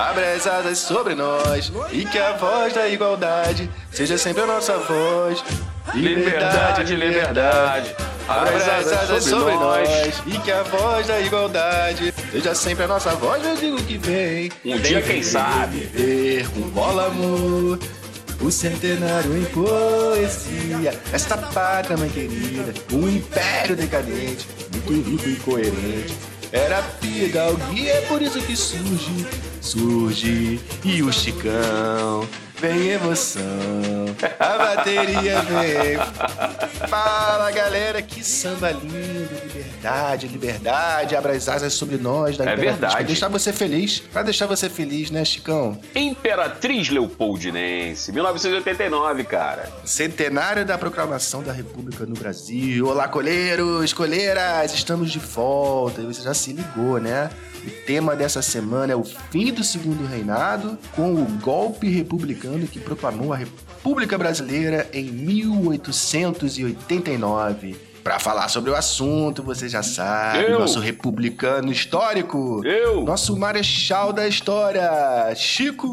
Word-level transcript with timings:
abra 0.00 0.32
as 0.32 0.46
asas 0.46 0.78
sobre 0.78 1.14
nós 1.14 1.70
e 1.92 2.04
que 2.06 2.18
a 2.18 2.32
voz 2.32 2.72
da 2.72 2.88
igualdade 2.88 3.70
seja 3.92 4.16
sempre 4.16 4.42
a 4.42 4.46
nossa 4.46 4.78
voz. 4.78 5.44
Liberdade, 5.94 6.96
liberdade. 6.96 7.94
Abra 8.26 8.56
as 8.56 8.92
asas 8.92 9.24
sobre 9.24 9.52
nós 9.54 10.22
e 10.26 10.38
que 10.38 10.50
a 10.50 10.62
voz 10.62 11.06
da 11.06 11.20
igualdade 11.20 12.14
seja 12.32 12.54
sempre 12.54 12.84
a 12.84 12.88
nossa 12.88 13.10
voz. 13.10 13.44
Eu 13.44 13.56
digo 13.56 13.82
que 13.82 13.98
vem. 13.98 14.50
Um 14.64 14.78
dia, 14.78 15.02
quem 15.02 15.22
sabe. 15.22 15.90
Viver 15.92 16.48
com 16.50 16.60
bola, 16.70 17.06
amor. 17.06 17.78
O 18.40 18.50
centenário 18.50 19.36
em 19.36 19.44
poesia, 19.46 20.98
esta 21.12 21.36
pátria, 21.36 21.94
mãe 21.94 22.08
querida, 22.08 22.72
um 22.90 23.06
império 23.06 23.76
decadente, 23.76 24.48
muito 24.72 25.10
rico 25.10 25.28
e 25.28 25.36
coerente. 25.36 26.39
Era 26.52 26.82
Fidalgo 26.82 27.62
e 27.72 27.88
é 27.88 28.00
por 28.02 28.20
isso 28.20 28.40
que 28.42 28.56
surge, 28.56 29.26
surge, 29.60 30.60
e 30.84 31.00
o 31.00 31.12
Chicão 31.12 32.26
vem 32.60 32.88
emoção, 32.88 34.06
a 34.38 34.58
bateria 34.58 35.40
vem. 35.42 35.96
Fala 36.88 37.52
galera, 37.52 38.02
que 38.02 38.24
samba 38.24 38.72
lindo, 38.72 39.39
liberdade, 39.80 40.28
liberdade, 40.28 41.16
abra 41.16 41.32
as 41.32 41.48
asas 41.48 41.72
sobre 41.72 41.96
nós 41.96 42.36
da 42.36 42.44
É 42.44 42.54
verdade. 42.54 42.92
Pra 42.94 43.02
deixar 43.02 43.28
você 43.28 43.50
feliz, 43.50 44.00
pra 44.00 44.22
deixar 44.22 44.44
você 44.46 44.68
feliz, 44.68 45.10
né, 45.10 45.24
Chicão? 45.24 45.80
Imperatriz 45.94 46.90
Leopoldinense, 46.90 48.12
1989, 48.12 49.24
cara. 49.24 49.70
Centenário 49.84 50.66
da 50.66 50.76
proclamação 50.76 51.42
da 51.42 51.52
República 51.52 52.04
no 52.04 52.14
Brasil. 52.14 52.86
Olá, 52.86 53.08
colheiros, 53.08 53.94
colheiras, 53.94 54.74
estamos 54.74 55.10
de 55.10 55.18
volta. 55.18 56.02
E 56.02 56.06
você 56.06 56.20
já 56.22 56.34
se 56.34 56.52
ligou, 56.52 57.00
né? 57.00 57.30
O 57.64 57.70
tema 57.86 58.14
dessa 58.14 58.42
semana 58.42 58.92
é 58.92 58.96
o 58.96 59.04
fim 59.04 59.50
do 59.52 59.64
segundo 59.64 60.06
reinado 60.06 60.76
com 60.94 61.14
o 61.14 61.24
golpe 61.40 61.88
republicano 61.88 62.66
que 62.66 62.78
proclamou 62.78 63.32
a 63.32 63.36
República 63.36 64.18
Brasileira 64.18 64.86
em 64.92 65.04
1889. 65.04 67.89
Para 68.02 68.18
falar 68.18 68.48
sobre 68.48 68.70
o 68.70 68.74
assunto, 68.74 69.42
você 69.42 69.68
já 69.68 69.82
sabe, 69.82 70.44
Eu. 70.50 70.58
nosso 70.60 70.80
republicano 70.80 71.70
histórico, 71.70 72.64
Eu. 72.64 73.02
nosso 73.02 73.36
marechal 73.38 74.12
da 74.12 74.26
história, 74.26 74.90
Chico 75.36 75.86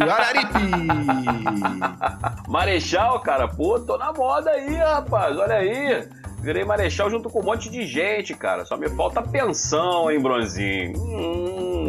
Araripe. 0.00 0.70
Marechal, 2.46 3.20
cara, 3.20 3.48
pô, 3.48 3.78
tô 3.80 3.96
na 3.96 4.12
moda 4.12 4.50
aí, 4.50 4.74
rapaz, 4.74 5.36
olha 5.38 5.54
aí. 5.56 6.06
Virei 6.40 6.64
marechal 6.64 7.10
junto 7.10 7.28
com 7.28 7.40
um 7.40 7.44
monte 7.44 7.68
de 7.68 7.84
gente, 7.86 8.34
cara. 8.34 8.64
Só 8.64 8.76
me 8.76 8.88
falta 8.88 9.20
pensão, 9.20 10.10
hein, 10.10 10.20
Bronzinho? 10.20 10.96
Hum. 10.96 11.88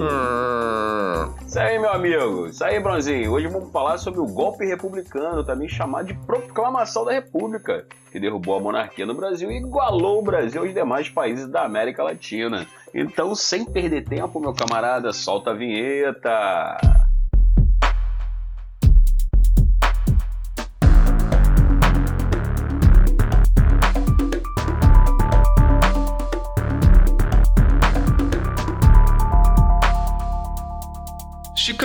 Isso 1.46 1.60
aí, 1.60 1.78
meu 1.78 1.92
amigo. 1.92 2.48
Isso 2.48 2.64
aí, 2.64 2.80
Bronzinho. 2.80 3.32
Hoje 3.32 3.48
vamos 3.48 3.72
falar 3.72 3.98
sobre 3.98 4.20
o 4.20 4.26
golpe 4.26 4.66
republicano, 4.66 5.44
também 5.44 5.68
chamado 5.68 6.08
de 6.08 6.14
Proclamação 6.26 7.06
da 7.06 7.12
República, 7.12 7.86
que 8.12 8.20
derrubou 8.20 8.58
a 8.58 8.60
monarquia 8.60 9.06
no 9.06 9.14
Brasil 9.14 9.52
e 9.52 9.58
igualou 9.58 10.20
o 10.20 10.24
Brasil 10.24 10.62
aos 10.62 10.74
demais 10.74 11.10
países 11.10 11.48
da 11.48 11.64
América 11.64 12.04
Latina. 12.04 12.66
Então, 12.94 13.36
sem 13.36 13.66
perder 13.66 14.06
tempo, 14.06 14.40
meu 14.40 14.54
camarada, 14.54 15.14
solta 15.14 15.52
a 15.52 15.54
vinheta. 15.54 16.78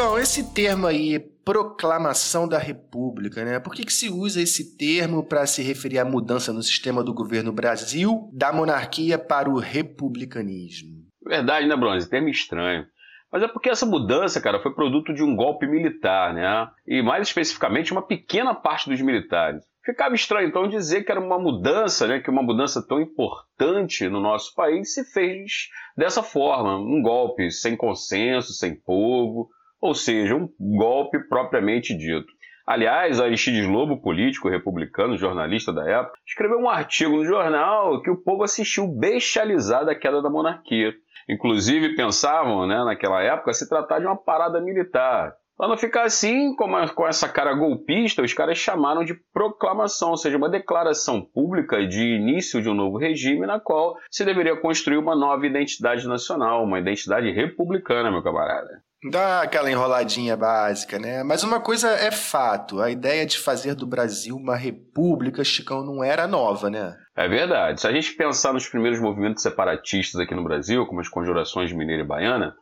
Chicão, 0.05 0.19
esse 0.19 0.53
termo 0.53 0.87
aí, 0.87 1.19
proclamação 1.19 2.47
da 2.47 2.59
República, 2.59 3.43
né? 3.43 3.59
Por 3.59 3.75
que, 3.75 3.87
que 3.87 3.93
se 3.93 4.11
usa 4.11 4.43
esse 4.43 4.77
termo 4.77 5.27
para 5.27 5.47
se 5.47 5.63
referir 5.63 5.99
à 5.99 6.05
mudança 6.05 6.53
no 6.53 6.63
sistema 6.63 7.03
do 7.03 7.15
governo 7.15 7.51
Brasil 7.51 8.29
da 8.31 8.53
monarquia 8.53 9.19
para 9.19 9.49
o 9.49 9.59
republicanismo? 9.59 10.91
Verdade, 11.27 11.67
né, 11.67 11.75
Bronze? 11.75 12.09
Termo 12.09 12.29
estranho. 12.29 12.85
Mas 13.33 13.43
é 13.43 13.49
porque 13.49 13.71
essa 13.71 13.87
mudança, 13.87 14.43
cara, 14.43 14.61
foi 14.61 14.75
produto 14.75 15.15
de 15.15 15.23
um 15.23 15.35
golpe 15.35 15.67
militar, 15.67 16.35
né? 16.35 16.69
E 16.87 17.01
mais 17.01 17.27
especificamente, 17.27 17.91
uma 17.91 18.07
pequena 18.07 18.55
parte 18.55 18.91
dos 18.91 19.01
militares. 19.01 19.65
Ficava 19.87 20.15
estranho, 20.15 20.49
então, 20.49 20.69
dizer 20.69 21.05
que 21.05 21.11
era 21.11 21.21
uma 21.21 21.39
mudança, 21.39 22.07
né? 22.07 22.21
Que 22.21 22.29
uma 22.29 22.43
mudança 22.43 22.87
tão 22.87 23.01
importante 23.01 24.07
no 24.11 24.21
nosso 24.21 24.55
país 24.55 24.93
se 24.93 25.03
fez 25.13 25.69
dessa 25.97 26.23
forma, 26.23 26.77
um 26.77 27.01
golpe 27.01 27.51
sem 27.51 27.75
consenso, 27.75 28.53
sem 28.53 28.79
povo, 28.79 29.49
ou 29.85 29.95
seja, 29.95 30.35
um 30.35 30.49
golpe 30.59 31.19
propriamente 31.29 31.95
dito. 31.95 32.33
Aliás, 32.67 33.21
Aristides 33.21 33.69
Lobo, 33.69 34.01
político 34.01 34.49
republicano, 34.49 35.19
jornalista 35.19 35.75
da 35.75 35.87
época, 35.87 36.17
escreveu 36.27 36.59
um 36.59 36.71
artigo 36.71 37.19
no 37.19 37.25
jornal 37.27 38.01
que 38.01 38.11
o 38.11 38.17
povo 38.17 38.43
assistiu 38.43 38.89
bestializado 38.89 39.91
à 39.91 39.95
queda 39.95 40.23
da 40.23 40.31
monarquia. 40.31 40.95
Inclusive 41.29 41.97
pensavam, 41.97 42.67
né, 42.67 42.83
naquela 42.83 43.23
época, 43.23 43.53
se 43.53 43.69
tratar 43.69 43.99
de 43.99 44.07
uma 44.07 44.17
parada 44.17 44.59
militar. 44.59 45.35
Para 45.55 45.69
não 45.69 45.77
ficar 45.77 46.05
assim, 46.05 46.57
com, 46.57 47.07
essa 47.07 47.29
cara 47.29 47.53
golpista, 47.53 48.23
os 48.23 48.33
caras 48.33 48.57
chamaram 48.57 49.05
de 49.05 49.15
proclamação, 49.35 50.11
ou 50.11 50.17
seja, 50.17 50.39
uma 50.39 50.49
declaração 50.49 51.21
pública 51.21 51.87
de 51.87 52.17
início 52.17 52.63
de 52.63 52.71
um 52.71 52.75
novo 52.75 52.97
regime 52.97 53.47
na 53.47 53.61
qual 53.61 53.97
se 54.11 54.25
deveria 54.25 54.57
construir 54.57 54.97
uma 54.97 55.15
nova 55.15 55.47
identidade 55.47 56.09
nacional, 56.09 56.65
uma 56.65 56.81
identidade 56.81 57.31
republicana, 57.31 58.11
meu 58.11 58.23
camarada. 58.23 58.83
Dá 59.11 59.43
aquela 59.43 59.71
enroladinha 59.71 60.35
básica, 60.35 60.99
né? 60.99 61.23
Mas 61.23 61.43
uma 61.43 61.61
coisa 61.61 61.91
é 61.91 62.11
fato: 62.11 62.81
a 62.81 62.91
ideia 62.91 63.27
de 63.27 63.39
fazer 63.39 63.75
do 63.75 63.87
Brasil 63.87 64.35
uma 64.35 64.57
república, 64.57 65.45
Chicão, 65.45 65.85
não 65.85 66.03
era 66.03 66.27
nova, 66.27 66.71
né? 66.71 66.97
É 67.15 67.29
verdade. 67.29 67.83
Se 67.83 67.87
a 67.87 67.93
gente 67.93 68.13
pensar 68.13 68.53
nos 68.53 68.67
primeiros 68.67 68.99
movimentos 68.99 69.43
separatistas 69.43 70.21
aqui 70.21 70.35
no 70.35 70.43
Brasil, 70.43 70.87
como 70.87 71.01
as 71.01 71.09
conjurações 71.09 71.73
mineira 71.73 72.03
e 72.03 72.07
baiana, 72.07 72.55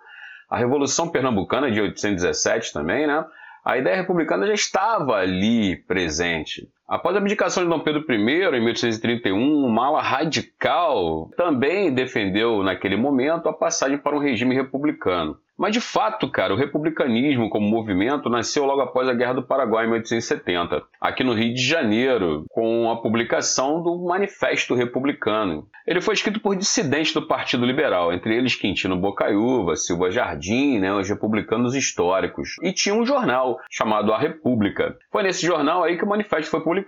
a 0.50 0.58
Revolução 0.58 1.08
Pernambucana 1.08 1.68
de 1.70 1.80
1817 1.80 2.72
também, 2.72 3.06
né? 3.06 3.24
A 3.64 3.78
ideia 3.78 3.96
republicana 3.96 4.46
já 4.46 4.54
estava 4.54 5.14
ali 5.14 5.76
presente. 5.86 6.68
Após 6.92 7.16
a 7.16 7.20
abdicação 7.20 7.62
de 7.62 7.70
Dom 7.70 7.80
Pedro 7.80 8.04
I, 8.06 8.14
em 8.54 8.60
1831, 8.60 9.64
uma 9.64 9.86
ala 9.86 10.02
radical 10.02 11.30
também 11.38 11.90
defendeu, 11.90 12.62
naquele 12.62 12.98
momento, 12.98 13.48
a 13.48 13.52
passagem 13.54 13.96
para 13.96 14.14
um 14.14 14.18
regime 14.18 14.54
republicano. 14.54 15.38
Mas, 15.56 15.72
de 15.72 15.80
fato, 15.80 16.28
cara, 16.28 16.52
o 16.52 16.56
republicanismo 16.56 17.48
como 17.48 17.68
movimento 17.68 18.28
nasceu 18.28 18.64
logo 18.64 18.80
após 18.80 19.08
a 19.08 19.14
Guerra 19.14 19.34
do 19.34 19.42
Paraguai, 19.42 19.84
em 19.84 19.90
1870, 19.90 20.82
aqui 21.00 21.22
no 21.22 21.34
Rio 21.34 21.54
de 21.54 21.62
Janeiro, 21.62 22.44
com 22.50 22.90
a 22.90 23.00
publicação 23.00 23.82
do 23.82 24.04
Manifesto 24.04 24.74
Republicano. 24.74 25.68
Ele 25.86 26.00
foi 26.00 26.14
escrito 26.14 26.40
por 26.40 26.56
dissidentes 26.56 27.12
do 27.12 27.26
Partido 27.26 27.64
Liberal, 27.64 28.12
entre 28.12 28.36
eles 28.36 28.54
Quintino 28.54 28.96
Bocaiúva, 28.96 29.76
Silva 29.76 30.10
Jardim, 30.10 30.78
né, 30.78 30.92
os 30.92 31.08
republicanos 31.08 31.74
históricos. 31.74 32.56
E 32.62 32.72
tinha 32.72 32.94
um 32.94 33.04
jornal 33.04 33.58
chamado 33.70 34.12
A 34.12 34.18
República. 34.18 34.96
Foi 35.10 35.22
nesse 35.22 35.46
jornal 35.46 35.84
aí 35.84 35.96
que 35.96 36.04
o 36.04 36.08
manifesto 36.08 36.50
foi 36.50 36.60
publicado. 36.60 36.81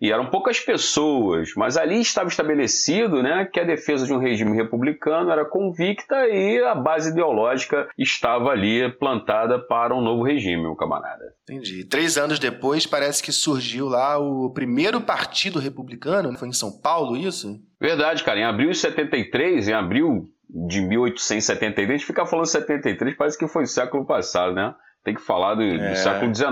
E 0.00 0.12
eram 0.12 0.26
poucas 0.26 0.60
pessoas, 0.60 1.50
mas 1.56 1.76
ali 1.76 2.00
estava 2.00 2.28
estabelecido 2.28 3.22
né, 3.22 3.48
que 3.50 3.58
a 3.58 3.64
defesa 3.64 4.06
de 4.06 4.12
um 4.12 4.18
regime 4.18 4.54
republicano 4.54 5.30
era 5.30 5.44
convicta 5.44 6.26
e 6.28 6.62
a 6.62 6.74
base 6.74 7.10
ideológica 7.10 7.88
estava 7.96 8.50
ali 8.50 8.90
plantada 8.98 9.58
para 9.58 9.94
um 9.94 10.02
novo 10.02 10.22
regime, 10.22 10.62
meu 10.62 10.76
camarada. 10.76 11.34
Entendi. 11.42 11.84
Três 11.84 12.18
anos 12.18 12.38
depois, 12.38 12.86
parece 12.86 13.22
que 13.22 13.32
surgiu 13.32 13.88
lá 13.88 14.18
o 14.18 14.50
primeiro 14.50 15.00
partido 15.00 15.58
republicano, 15.58 16.30
né? 16.30 16.38
foi 16.38 16.48
em 16.48 16.52
São 16.52 16.72
Paulo 16.80 17.16
isso? 17.16 17.58
Verdade, 17.80 18.24
cara. 18.24 18.38
Em 18.38 18.44
abril 18.44 18.70
de 18.70 18.78
73, 18.78 19.68
em 19.68 19.72
abril 19.72 20.28
de 20.48 20.80
1873, 20.80 21.88
a 21.88 21.92
gente 21.92 22.06
fica 22.06 22.24
falando 22.24 22.46
73, 22.46 23.16
parece 23.16 23.38
que 23.38 23.48
foi 23.48 23.64
o 23.64 23.68
século 23.68 24.06
passado, 24.06 24.54
né? 24.54 24.74
Tem 25.06 25.14
que 25.14 25.22
falar 25.22 25.54
do, 25.54 25.60
do 25.78 25.84
É. 25.84 25.94
século 25.94 26.34
XIX. 26.34 26.50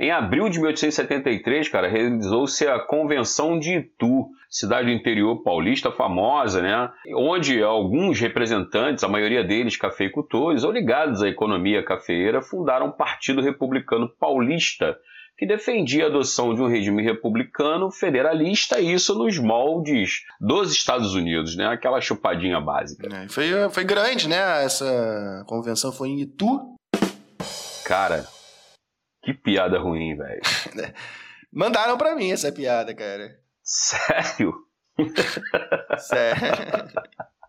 Em 0.00 0.10
abril 0.10 0.48
de 0.48 0.58
1873, 0.58 1.68
cara, 1.68 1.86
realizou-se 1.88 2.66
a 2.66 2.78
Convenção 2.80 3.58
de 3.58 3.76
Itu, 3.76 4.28
cidade 4.48 4.86
do 4.86 4.92
interior 4.92 5.42
paulista 5.42 5.92
famosa, 5.92 6.62
né? 6.62 6.88
Onde 7.14 7.62
alguns 7.62 8.18
representantes, 8.18 9.04
a 9.04 9.08
maioria 9.08 9.44
deles 9.44 9.76
cafeicultores 9.76 10.64
ou 10.64 10.72
ligados 10.72 11.22
à 11.22 11.28
economia 11.28 11.84
cafeeira, 11.84 12.40
fundaram 12.40 12.86
o 12.86 12.92
Partido 12.92 13.42
Republicano 13.42 14.08
Paulista, 14.18 14.96
que 15.36 15.46
defendia 15.46 16.04
a 16.04 16.08
adoção 16.08 16.54
de 16.54 16.62
um 16.62 16.68
regime 16.68 17.02
republicano 17.02 17.90
federalista, 17.90 18.80
isso 18.80 19.14
nos 19.18 19.38
moldes 19.38 20.22
dos 20.40 20.72
Estados 20.72 21.14
Unidos, 21.14 21.56
né? 21.56 21.66
Aquela 21.66 22.00
chupadinha 22.00 22.58
básica. 22.60 23.06
É, 23.14 23.28
Foi, 23.28 23.44
foi 23.70 23.84
grande, 23.84 24.28
né? 24.28 24.64
Essa 24.64 25.44
convenção 25.46 25.92
foi 25.92 26.08
em 26.08 26.20
Itu. 26.20 26.71
Cara, 27.84 28.26
que 29.22 29.34
piada 29.34 29.78
ruim, 29.78 30.16
velho. 30.16 30.40
Mandaram 31.52 31.98
pra 31.98 32.14
mim 32.14 32.30
essa 32.30 32.50
piada, 32.50 32.94
cara. 32.94 33.38
Sério? 33.62 34.54
Sério. 35.98 36.42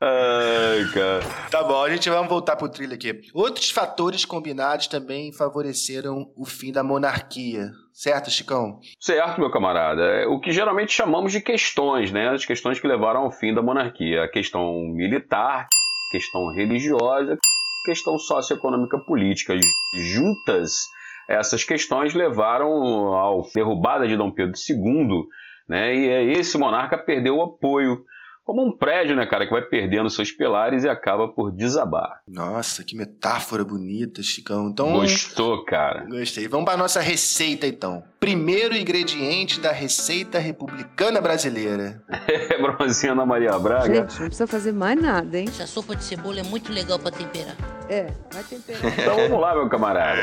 Ai, 0.01 0.83
cara. 0.93 1.21
Tá 1.49 1.63
bom, 1.63 1.81
a 1.81 1.89
gente 1.89 2.09
vai 2.09 2.27
voltar 2.27 2.57
pro 2.57 2.67
trilho 2.67 2.93
aqui. 2.93 3.21
Outros 3.33 3.69
fatores 3.71 4.25
combinados 4.25 4.87
também 4.87 5.31
favoreceram 5.31 6.29
o 6.35 6.45
fim 6.45 6.73
da 6.73 6.83
monarquia. 6.83 7.71
Certo, 7.93 8.29
Chicão? 8.29 8.79
Certo, 8.99 9.39
meu 9.39 9.49
camarada. 9.49 10.01
É 10.01 10.27
o 10.27 10.41
que 10.41 10.51
geralmente 10.51 10.91
chamamos 10.91 11.31
de 11.31 11.39
questões, 11.39 12.11
né? 12.11 12.29
As 12.29 12.45
questões 12.45 12.79
que 12.79 12.87
levaram 12.87 13.21
ao 13.21 13.31
fim 13.31 13.53
da 13.53 13.61
monarquia. 13.61 14.23
A 14.23 14.27
questão 14.27 14.73
militar, 14.93 15.67
questão 16.11 16.51
religiosa, 16.53 17.37
questão 17.83 18.17
socioeconômica 18.17 18.97
política. 18.99 19.53
Juntas, 19.95 20.87
essas 21.27 21.63
questões 21.63 22.13
levaram 22.13 22.67
ao 23.13 23.47
derrubada 23.53 24.07
de 24.07 24.17
Dom 24.17 24.31
Pedro 24.31 24.53
II, 24.69 25.25
né? 25.67 25.95
E 25.95 26.31
esse 26.33 26.57
monarca 26.57 26.97
perdeu 26.97 27.37
o 27.37 27.43
apoio 27.43 28.03
como 28.43 28.65
um 28.65 28.75
prédio, 28.75 29.15
né, 29.15 29.25
cara, 29.25 29.45
que 29.45 29.53
vai 29.53 29.61
perdendo 29.61 30.09
seus 30.09 30.31
pilares 30.31 30.83
e 30.83 30.89
acaba 30.89 31.29
por 31.29 31.51
desabar. 31.51 32.21
Nossa, 32.27 32.83
que 32.83 32.95
metáfora 32.95 33.63
bonita, 33.63 34.21
Chicão. 34.21 34.69
Então, 34.69 34.91
Gostou, 34.91 35.63
cara? 35.63 36.05
Gostei. 36.05 36.47
Vamos 36.47 36.65
para 36.65 36.77
nossa 36.77 36.99
receita, 36.99 37.65
então. 37.65 38.03
Primeiro 38.19 38.75
ingrediente 38.75 39.61
da 39.61 39.71
receita 39.71 40.39
republicana 40.39 41.21
brasileira. 41.21 42.03
É, 42.27 42.59
bronzinha 42.61 43.13
Ana 43.13 43.25
Maria 43.25 43.57
Braga. 43.57 44.01
Gente, 44.01 44.19
não 44.19 44.27
precisa 44.27 44.47
fazer 44.47 44.73
mais 44.73 45.01
nada, 45.01 45.39
hein? 45.39 45.45
Essa 45.47 45.65
sopa 45.65 45.95
de 45.95 46.03
cebola 46.03 46.39
é 46.39 46.43
muito 46.43 46.71
legal 46.71 46.99
para 46.99 47.11
temperar. 47.11 47.55
É, 47.89 48.07
vai 48.31 48.43
temperar. 48.43 48.81
Então 48.99 49.15
vamos 49.15 49.39
lá, 49.39 49.55
meu 49.55 49.69
camarada. 49.69 50.21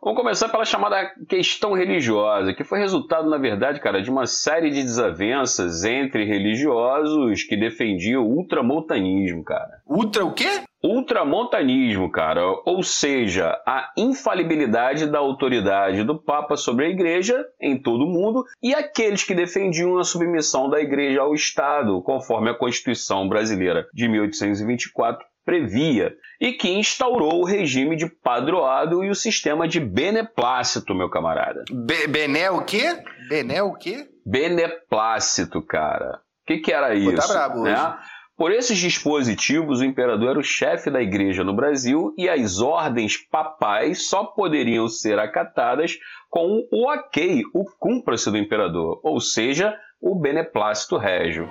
Vamos 0.00 0.22
começar 0.22 0.48
pela 0.48 0.64
chamada 0.64 1.10
questão 1.28 1.72
religiosa, 1.72 2.54
que 2.54 2.62
foi 2.62 2.78
resultado, 2.78 3.28
na 3.28 3.36
verdade, 3.36 3.80
cara, 3.80 4.00
de 4.00 4.08
uma 4.08 4.26
série 4.26 4.70
de 4.70 4.82
desavenças 4.82 5.84
entre 5.84 6.24
religiosos 6.24 7.42
que 7.42 7.56
defendiam 7.56 8.22
o 8.22 8.36
ultramontanismo, 8.36 9.42
cara. 9.42 9.82
Ultra 9.84 10.24
o 10.24 10.32
quê? 10.32 10.62
Ultramontanismo, 10.82 12.08
cara, 12.12 12.42
ou 12.64 12.80
seja, 12.84 13.60
a 13.66 13.92
infalibilidade 13.96 15.06
da 15.06 15.18
autoridade 15.18 16.04
do 16.04 16.16
Papa 16.16 16.56
sobre 16.56 16.86
a 16.86 16.88
Igreja 16.88 17.44
em 17.60 17.76
todo 17.76 18.04
o 18.04 18.08
mundo 18.08 18.44
e 18.62 18.72
aqueles 18.72 19.24
que 19.24 19.34
defendiam 19.34 19.98
a 19.98 20.04
submissão 20.04 20.70
da 20.70 20.80
Igreja 20.80 21.22
ao 21.22 21.34
Estado, 21.34 22.00
conforme 22.02 22.48
a 22.48 22.54
Constituição 22.54 23.28
brasileira 23.28 23.88
de 23.92 24.08
1824 24.08 25.26
previa 25.48 26.14
e 26.38 26.52
que 26.52 26.68
instaurou 26.68 27.40
o 27.40 27.44
regime 27.44 27.96
de 27.96 28.06
padroado 28.06 29.02
e 29.02 29.08
o 29.08 29.14
sistema 29.14 29.66
de 29.66 29.80
beneplácito, 29.80 30.94
meu 30.94 31.08
camarada. 31.08 31.64
Be 31.72 32.06
Bené 32.06 32.50
o 32.50 32.62
quê? 32.66 33.02
Bené 33.30 33.62
o 33.62 33.72
quê? 33.72 34.06
Beneplácito, 34.26 35.62
cara. 35.62 36.18
O 36.42 36.46
que, 36.46 36.58
que 36.58 36.70
era 36.70 36.94
isso? 36.94 37.12
Pô, 37.12 37.16
tá 37.16 37.26
brabo 37.28 37.62
né? 37.62 37.72
hoje. 37.72 37.96
Por 38.36 38.52
esses 38.52 38.76
dispositivos, 38.76 39.80
o 39.80 39.84
imperador 39.84 40.32
era 40.32 40.38
o 40.38 40.44
chefe 40.44 40.90
da 40.90 41.00
igreja 41.00 41.42
no 41.42 41.56
Brasil 41.56 42.14
e 42.18 42.28
as 42.28 42.60
ordens 42.60 43.16
papais 43.16 44.06
só 44.06 44.24
poderiam 44.24 44.86
ser 44.86 45.18
acatadas 45.18 45.96
com 46.28 46.62
o 46.70 46.92
ok, 46.92 47.42
o 47.54 47.64
cúmplice 47.78 48.30
do 48.30 48.36
imperador, 48.36 49.00
ou 49.02 49.18
seja, 49.18 49.74
o 49.98 50.14
beneplácito 50.14 50.98
régio. 50.98 51.48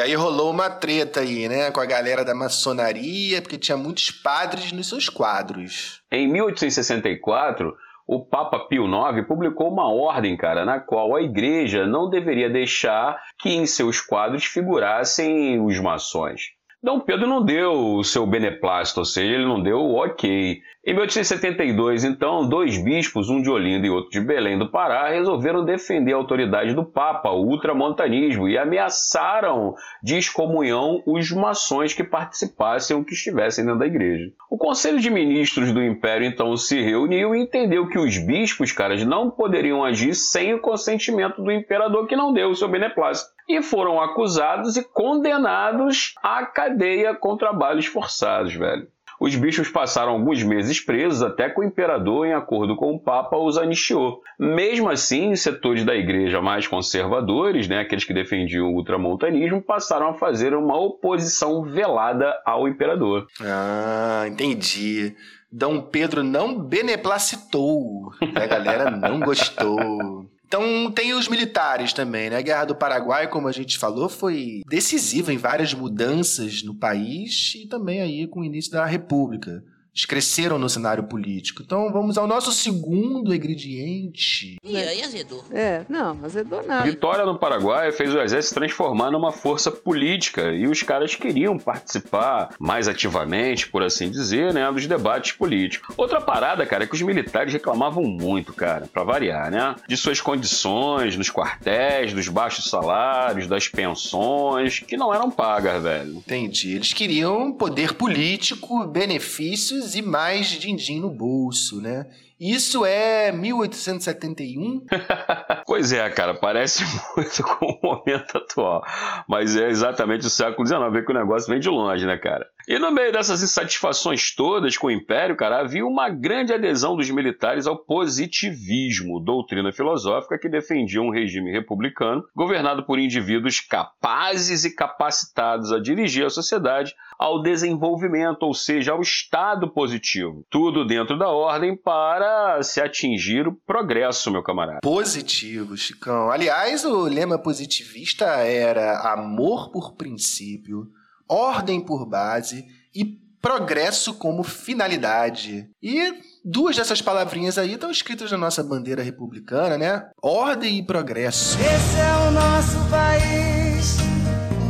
Aí 0.00 0.14
rolou 0.14 0.50
uma 0.50 0.70
treta 0.70 1.20
aí, 1.20 1.48
né, 1.48 1.70
com 1.70 1.80
a 1.80 1.86
galera 1.86 2.24
da 2.24 2.34
maçonaria, 2.34 3.40
porque 3.40 3.58
tinha 3.58 3.76
muitos 3.76 4.10
padres 4.10 4.72
nos 4.72 4.88
seus 4.88 5.08
quadros. 5.08 6.00
Em 6.10 6.30
1864, 6.30 7.74
o 8.06 8.24
Papa 8.24 8.58
Pio 8.68 8.84
IX 8.84 9.26
publicou 9.26 9.70
uma 9.70 9.90
ordem, 9.90 10.36
cara, 10.36 10.64
na 10.64 10.78
qual 10.78 11.16
a 11.16 11.22
igreja 11.22 11.86
não 11.86 12.08
deveria 12.08 12.50
deixar 12.50 13.18
que 13.38 13.48
em 13.48 13.66
seus 13.66 14.00
quadros 14.00 14.44
figurassem 14.44 15.60
os 15.60 15.78
maçons. 15.80 16.52
Dom 16.84 17.00
Pedro 17.00 17.26
não 17.26 17.42
deu 17.42 17.72
o 17.72 18.04
seu 18.04 18.26
beneplácito, 18.26 19.00
ou 19.00 19.06
seja, 19.06 19.32
ele 19.32 19.46
não 19.46 19.62
deu 19.62 19.78
o 19.78 19.94
ok. 19.94 20.60
Em 20.86 20.92
1872, 20.92 22.04
então, 22.04 22.46
dois 22.46 22.76
bispos, 22.76 23.30
um 23.30 23.40
de 23.40 23.48
Olinda 23.48 23.86
e 23.86 23.90
outro 23.90 24.10
de 24.10 24.20
Belém 24.20 24.58
do 24.58 24.70
Pará, 24.70 25.08
resolveram 25.08 25.64
defender 25.64 26.12
a 26.12 26.16
autoridade 26.16 26.74
do 26.74 26.84
Papa, 26.84 27.30
o 27.30 27.46
ultramontanismo, 27.46 28.46
e 28.46 28.58
ameaçaram 28.58 29.74
de 30.02 30.18
excomunhão 30.18 31.02
os 31.06 31.30
maçons 31.30 31.94
que 31.94 32.04
participassem 32.04 32.94
ou 32.94 33.02
que 33.02 33.14
estivessem 33.14 33.64
dentro 33.64 33.80
da 33.80 33.86
igreja. 33.86 34.30
O 34.50 34.58
Conselho 34.58 35.00
de 35.00 35.08
Ministros 35.08 35.72
do 35.72 35.82
Império, 35.82 36.26
então, 36.26 36.54
se 36.54 36.82
reuniu 36.82 37.34
e 37.34 37.40
entendeu 37.40 37.88
que 37.88 37.98
os 37.98 38.18
bispos, 38.18 38.72
caras, 38.72 39.02
não 39.06 39.30
poderiam 39.30 39.82
agir 39.82 40.14
sem 40.14 40.52
o 40.52 40.60
consentimento 40.60 41.42
do 41.42 41.50
imperador 41.50 42.06
que 42.06 42.14
não 42.14 42.30
deu 42.30 42.50
o 42.50 42.54
seu 42.54 42.68
beneplácito 42.68 43.33
e 43.48 43.62
foram 43.62 44.00
acusados 44.00 44.76
e 44.76 44.82
condenados 44.82 46.14
à 46.22 46.44
cadeia 46.46 47.14
com 47.14 47.36
trabalhos 47.36 47.86
forçados, 47.86 48.54
velho. 48.54 48.88
Os 49.20 49.34
bichos 49.36 49.68
passaram 49.68 50.12
alguns 50.12 50.42
meses 50.42 50.80
presos 50.80 51.22
até 51.22 51.48
que 51.48 51.60
o 51.60 51.64
imperador, 51.64 52.26
em 52.26 52.34
acordo 52.34 52.76
com 52.76 52.92
o 52.92 52.98
Papa, 52.98 53.36
os 53.36 53.56
anistiou. 53.56 54.20
Mesmo 54.38 54.90
assim, 54.90 55.36
setores 55.36 55.84
da 55.84 55.94
igreja 55.94 56.42
mais 56.42 56.66
conservadores, 56.66 57.68
né, 57.68 57.80
aqueles 57.80 58.04
que 58.04 58.12
defendiam 58.12 58.66
o 58.66 58.74
ultramontanismo, 58.74 59.62
passaram 59.62 60.08
a 60.08 60.14
fazer 60.14 60.54
uma 60.54 60.78
oposição 60.78 61.62
velada 61.62 62.34
ao 62.44 62.66
imperador. 62.66 63.26
Ah, 63.40 64.24
entendi. 64.26 65.14
Dom 65.50 65.80
Pedro 65.80 66.24
não 66.24 66.58
beneplacitou. 66.58 68.10
A 68.34 68.46
galera 68.46 68.90
não 68.90 69.20
gostou. 69.20 70.26
Então 70.54 70.88
tem 70.88 71.12
os 71.12 71.26
militares 71.26 71.92
também, 71.92 72.30
né? 72.30 72.36
A 72.36 72.40
Guerra 72.40 72.66
do 72.66 72.76
Paraguai, 72.76 73.26
como 73.26 73.48
a 73.48 73.52
gente 73.52 73.76
falou, 73.76 74.08
foi 74.08 74.62
decisiva 74.68 75.32
em 75.32 75.36
várias 75.36 75.74
mudanças 75.74 76.62
no 76.62 76.72
país 76.72 77.54
e 77.56 77.66
também 77.66 78.00
aí 78.00 78.28
com 78.28 78.38
o 78.38 78.44
início 78.44 78.70
da 78.70 78.86
República 78.86 79.64
eles 79.94 80.04
cresceram 80.04 80.58
no 80.58 80.68
cenário 80.68 81.04
político. 81.04 81.62
Então 81.62 81.92
vamos 81.92 82.18
ao 82.18 82.26
nosso 82.26 82.50
segundo 82.52 83.32
ingrediente. 83.32 84.56
E 84.64 84.76
aí 84.76 85.02
azedou. 85.02 85.44
É, 85.52 85.84
não, 85.88 86.18
azedou 86.24 86.66
nada. 86.66 86.84
Vitória 86.84 87.24
no 87.24 87.38
Paraguai 87.38 87.92
fez 87.92 88.12
o 88.12 88.18
exército 88.20 88.44
se 88.48 88.54
transformar 88.54 89.10
numa 89.10 89.30
força 89.30 89.70
política 89.70 90.52
e 90.52 90.66
os 90.66 90.82
caras 90.82 91.14
queriam 91.14 91.56
participar 91.56 92.54
mais 92.58 92.88
ativamente, 92.88 93.68
por 93.68 93.82
assim 93.82 94.10
dizer, 94.10 94.52
né, 94.52 94.70
dos 94.70 94.86
debates 94.86 95.32
políticos. 95.32 95.94
Outra 95.96 96.20
parada, 96.20 96.66
cara, 96.66 96.84
é 96.84 96.86
que 96.86 96.94
os 96.94 97.02
militares 97.02 97.52
reclamavam 97.52 98.02
muito, 98.02 98.52
cara, 98.52 98.88
para 98.92 99.04
variar, 99.04 99.50
né, 99.50 99.76
de 99.88 99.96
suas 99.96 100.20
condições 100.20 101.16
nos 101.16 101.30
quartéis, 101.30 102.12
dos 102.12 102.28
baixos 102.28 102.68
salários, 102.68 103.46
das 103.46 103.68
pensões, 103.68 104.80
que 104.80 104.96
não 104.96 105.14
eram 105.14 105.30
pagas, 105.30 105.82
velho. 105.82 106.16
Entendi. 106.16 106.74
Eles 106.74 106.92
queriam 106.92 107.52
poder 107.52 107.94
político, 107.94 108.84
benefícios 108.86 109.83
e 109.94 110.00
mais 110.00 110.46
din-din 110.46 111.00
no 111.00 111.10
bolso, 111.10 111.80
né? 111.80 112.06
Isso 112.46 112.84
é 112.84 113.32
1871? 113.32 114.84
pois 115.66 115.94
é, 115.94 116.10
cara, 116.10 116.34
parece 116.34 116.84
muito 117.16 117.42
com 117.42 117.64
o 117.64 117.80
momento 117.82 118.36
atual. 118.36 118.84
Mas 119.26 119.56
é 119.56 119.70
exatamente 119.70 120.26
o 120.26 120.30
século 120.30 120.66
XIX 120.66 121.06
que 121.06 121.10
o 121.10 121.14
negócio 121.14 121.50
vem 121.50 121.58
de 121.58 121.70
longe, 121.70 122.04
né, 122.04 122.18
cara? 122.18 122.46
E 122.68 122.78
no 122.78 122.90
meio 122.90 123.10
dessas 123.12 123.42
insatisfações 123.42 124.34
todas 124.34 124.76
com 124.76 124.88
o 124.88 124.90
Império, 124.90 125.36
cara, 125.36 125.60
havia 125.60 125.86
uma 125.86 126.10
grande 126.10 126.52
adesão 126.52 126.94
dos 126.94 127.10
militares 127.10 127.66
ao 127.66 127.78
positivismo, 127.78 129.20
doutrina 129.20 129.72
filosófica 129.72 130.38
que 130.38 130.48
defendia 130.48 131.00
um 131.00 131.10
regime 131.10 131.50
republicano 131.50 132.24
governado 132.36 132.84
por 132.84 132.98
indivíduos 132.98 133.58
capazes 133.58 134.66
e 134.66 134.74
capacitados 134.74 135.72
a 135.72 135.80
dirigir 135.80 136.26
a 136.26 136.30
sociedade 136.30 136.94
ao 137.18 137.40
desenvolvimento, 137.40 138.42
ou 138.42 138.52
seja, 138.52 138.92
ao 138.92 139.00
estado 139.00 139.68
positivo. 139.70 140.44
Tudo 140.50 140.86
dentro 140.86 141.18
da 141.18 141.28
ordem 141.28 141.76
para 141.76 142.33
se 142.62 142.80
atingir 142.80 143.46
o 143.46 143.54
progresso, 143.66 144.30
meu 144.30 144.42
camarada. 144.42 144.80
Positivo, 144.82 145.76
Chicão. 145.76 146.30
Aliás, 146.30 146.84
o 146.84 147.02
lema 147.04 147.38
positivista 147.38 148.26
era 148.26 149.12
amor 149.12 149.70
por 149.70 149.94
princípio, 149.94 150.88
ordem 151.28 151.80
por 151.80 152.06
base 152.06 152.64
e 152.94 153.04
progresso 153.40 154.14
como 154.14 154.42
finalidade. 154.42 155.68
E 155.82 156.14
duas 156.42 156.76
dessas 156.76 157.02
palavrinhas 157.02 157.58
aí 157.58 157.74
estão 157.74 157.90
escritas 157.90 158.30
na 158.32 158.38
nossa 158.38 158.64
bandeira 158.64 159.02
republicana, 159.02 159.76
né? 159.76 160.08
Ordem 160.22 160.78
e 160.78 160.82
progresso. 160.82 161.58
Esse 161.58 162.00
é 162.00 162.28
o 162.28 162.30
nosso 162.30 162.90
país, 162.90 163.98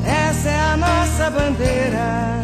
essa 0.05 0.49
é 0.49 0.61
a 0.61 0.77
nossa 0.77 1.31
bandeira. 1.31 2.43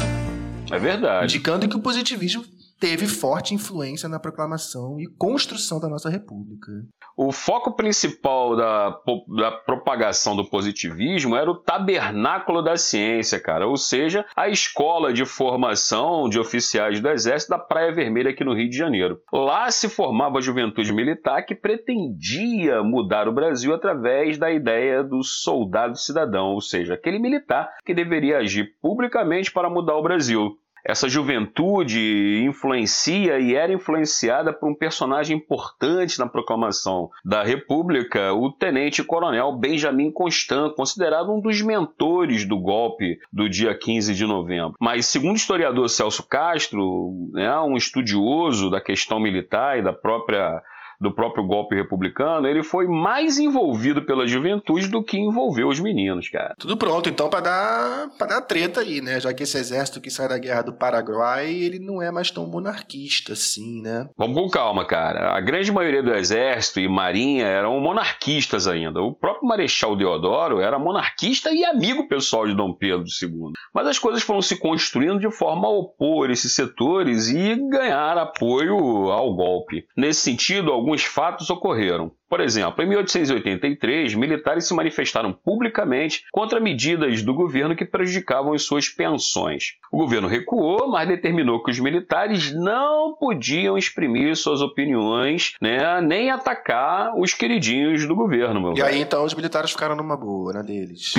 É 0.71 0.79
verdade. 0.79 1.25
Indicando 1.25 1.69
que 1.69 1.77
o 1.77 1.81
positivismo 1.81 2.45
teve 2.81 3.07
forte 3.07 3.55
influência 3.55 4.09
na 4.09 4.19
proclamação 4.19 4.99
e 4.99 5.07
construção 5.07 5.79
da 5.79 5.89
nossa 5.89 6.09
república. 6.09 6.73
O 7.15 7.31
foco 7.31 7.77
principal 7.77 8.57
da, 8.57 8.97
da 9.37 9.53
propagação 9.53 10.35
do 10.35 10.49
positivismo 10.49 11.37
era 11.37 11.51
o 11.51 11.57
tabernáculo 11.57 12.63
da 12.63 12.77
ciência, 12.77 13.39
cara, 13.39 13.67
ou 13.67 13.77
seja, 13.77 14.25
a 14.35 14.49
escola 14.49 15.13
de 15.13 15.27
formação 15.27 16.29
de 16.31 16.41
oficiais 16.41 16.99
do 16.99 17.11
Exército 17.11 17.51
da 17.51 17.59
Praia 17.59 17.93
Vermelha 17.93 18.31
aqui 18.31 18.43
no 18.43 18.55
Rio 18.55 18.71
de 18.71 18.77
Janeiro. 18.77 19.21
Lá 19.31 19.71
se 19.71 19.89
formava 19.89 20.39
a 20.39 20.41
juventude 20.41 20.95
militar 20.95 21.43
que 21.43 21.55
pretendia 21.55 22.83
mudar 22.83 23.29
o 23.29 23.33
Brasil 23.33 23.75
através 23.75 24.39
da 24.39 24.51
ideia 24.51 25.05
do 25.05 25.23
soldado 25.23 25.99
cidadão, 25.99 26.55
ou 26.55 26.63
seja, 26.63 26.95
aquele 26.95 27.19
militar 27.19 27.77
que 27.85 27.93
deveria 27.93 28.39
agir 28.39 28.77
publicamente 28.81 29.53
para 29.53 29.69
mudar 29.69 29.97
o 29.97 30.03
Brasil 30.03 30.57
essa 30.85 31.09
juventude 31.09 32.43
influencia 32.45 33.39
e 33.39 33.55
era 33.55 33.73
influenciada 33.73 34.53
por 34.53 34.71
um 34.71 34.75
personagem 34.75 35.37
importante 35.37 36.19
na 36.19 36.27
proclamação 36.27 37.11
da 37.25 37.43
República, 37.43 38.33
o 38.33 38.51
tenente-coronel 38.51 39.53
Benjamin 39.53 40.11
Constant, 40.11 40.75
considerado 40.75 41.33
um 41.33 41.41
dos 41.41 41.61
mentores 41.63 42.45
do 42.45 42.59
golpe 42.59 43.19
do 43.33 43.49
dia 43.49 43.75
15 43.75 44.15
de 44.15 44.27
novembro. 44.27 44.75
Mas, 44.81 45.07
segundo 45.07 45.33
o 45.33 45.37
historiador 45.37 45.89
Celso 45.89 46.27
Castro, 46.27 47.31
né, 47.33 47.59
um 47.61 47.77
estudioso 47.77 48.71
da 48.71 48.81
questão 48.81 49.21
militar 49.21 49.79
e 49.79 49.83
da 49.83 49.93
própria 49.93 50.63
do 51.01 51.13
próprio 51.13 51.45
golpe 51.45 51.75
republicano, 51.75 52.47
ele 52.47 52.63
foi 52.63 52.87
mais 52.87 53.39
envolvido 53.39 54.03
pela 54.03 54.27
juventude 54.27 54.89
do 54.89 55.03
que 55.03 55.19
envolveu 55.19 55.69
os 55.69 55.81
meninos, 55.81 56.29
cara. 56.29 56.55
Tudo 56.59 56.77
pronto, 56.77 57.09
então, 57.09 57.31
para 57.31 57.41
dar, 57.41 58.09
pra 58.19 58.27
dar 58.27 58.41
treta 58.43 58.81
aí, 58.81 59.01
né? 59.01 59.19
Já 59.19 59.33
que 59.33 59.45
esse 59.45 59.57
exército 59.57 60.01
que 60.01 60.11
sai 60.11 60.29
da 60.29 60.39
guerra 60.39 60.63
do 60.63 60.73
Paraguai, 60.73 61.51
ele 61.51 61.79
não 61.79 62.03
é 62.03 62.11
mais 62.11 62.31
tão 62.31 62.47
monarquista 62.47 63.33
assim, 63.33 63.81
né? 63.81 64.09
Vamos 64.17 64.37
com 64.37 64.51
calma, 64.51 64.85
cara. 64.85 65.35
A 65.35 65.41
grande 65.41 65.73
maioria 65.73 66.03
do 66.03 66.15
exército 66.15 66.81
e 66.81 66.89
marinha 66.89 67.47
eram 67.47 67.81
monarquistas 67.81 68.67
ainda. 68.67 69.01
O 69.01 69.15
próprio 69.15 69.49
Marechal 69.49 69.97
Deodoro 69.97 70.61
era 70.61 70.79
monarquista 70.79 71.51
e 71.53 71.65
amigo 71.65 72.09
pessoal 72.09 72.47
de 72.47 72.55
Dom 72.55 72.75
Pedro 72.75 73.05
II. 73.23 73.53
Mas 73.75 73.87
as 73.87 73.99
coisas 73.99 74.23
foram 74.23 74.43
se 74.43 74.57
construindo 74.59 75.21
de 75.21 75.31
forma 75.31 75.67
a 75.67 75.71
opor 75.71 76.31
esses 76.31 76.55
setores 76.55 77.29
e 77.29 77.55
ganhar 77.71 78.19
apoio 78.19 79.11
ao 79.11 79.35
golpe. 79.35 79.85
Nesse 79.97 80.21
sentido, 80.21 80.73
alguns 80.73 80.90
alguns 80.91 81.05
fatos 81.05 81.49
ocorreram. 81.51 82.11
Por 82.29 82.41
exemplo, 82.41 82.83
em 82.83 82.89
1883, 82.89 84.15
militares 84.15 84.67
se 84.67 84.75
manifestaram 84.75 85.33
publicamente 85.33 86.25
contra 86.33 86.61
medidas 86.61 87.23
do 87.23 87.33
governo 87.33 87.77
que 87.77 87.85
prejudicavam 87.85 88.53
as 88.53 88.63
suas 88.63 88.89
pensões. 88.89 89.75
O 89.91 89.97
governo 89.97 90.27
recuou, 90.29 90.89
mas 90.89 91.09
determinou 91.09 91.63
que 91.63 91.71
os 91.71 91.79
militares 91.79 92.53
não 92.53 93.15
podiam 93.17 93.79
exprimir 93.79 94.37
suas 94.37 94.61
opiniões, 94.61 95.55
né, 95.61 96.01
nem 96.01 96.31
atacar 96.31 97.17
os 97.17 97.35
queridinhos 97.35 98.07
do 98.07 98.15
governo. 98.15 98.61
Meu 98.61 98.73
e 98.73 98.75
velho. 98.75 98.87
aí 98.87 99.01
então 99.01 99.25
os 99.25 99.35
militares 99.35 99.71
ficaram 99.71 99.97
numa 99.97 100.17
boa, 100.17 100.53
né, 100.53 100.63
deles. 100.63 101.15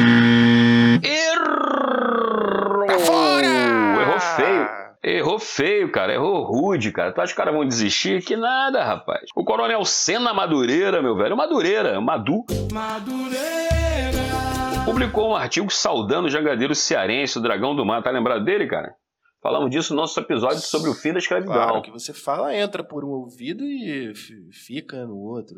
Errou! 1.03 2.87
Tá 2.87 2.99
fora! 2.99 4.01
Errou 4.01 4.19
feio. 4.19 4.90
Errou 5.03 5.39
feio, 5.39 5.91
cara. 5.91 6.13
Errou 6.13 6.43
rude, 6.43 6.91
cara. 6.91 7.11
Tu 7.11 7.19
acha 7.19 7.27
que 7.27 7.33
os 7.33 7.37
caras 7.37 7.53
vão 7.53 7.67
desistir? 7.67 8.23
Que 8.23 8.35
nada, 8.35 8.83
rapaz. 8.83 9.29
O 9.35 9.43
coronel 9.43 9.83
Senna 9.83 10.33
Madureira, 10.33 11.01
meu 11.01 11.15
velho. 11.15 11.35
Madureira. 11.35 11.99
Madu. 11.99 12.45
Madureira. 12.71 14.21
Publicou 14.85 15.31
um 15.31 15.35
artigo 15.35 15.71
saudando 15.71 16.25
o 16.25 16.29
jangadeiro 16.29 16.75
cearense, 16.75 17.37
o 17.37 17.41
dragão 17.41 17.75
do 17.75 17.85
mar. 17.85 18.03
Tá 18.03 18.11
lembrado 18.11 18.43
dele, 18.43 18.67
cara? 18.67 18.95
Falamos 19.41 19.71
disso 19.71 19.95
no 19.95 20.01
nosso 20.01 20.19
episódio 20.19 20.59
sobre 20.59 20.91
o 20.91 20.93
fim 20.93 21.13
da 21.13 21.19
escravidão. 21.19 21.53
Claro, 21.53 21.81
que 21.81 21.89
você 21.89 22.13
fala 22.13 22.55
entra 22.55 22.83
por 22.83 23.03
um 23.03 23.09
ouvido 23.09 23.63
e 23.63 24.13
fica 24.51 25.03
no 25.07 25.17
outro. 25.17 25.57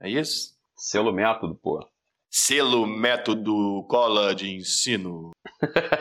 É 0.00 0.08
isso? 0.08 0.54
Selo 0.74 1.12
método, 1.12 1.54
pô. 1.54 1.86
Selo 2.30 2.86
método 2.86 3.84
cola 3.86 4.34
de 4.34 4.56
ensino. 4.56 5.30